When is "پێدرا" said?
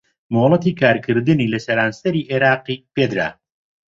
2.95-3.29